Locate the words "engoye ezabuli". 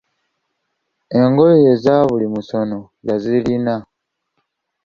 1.19-2.25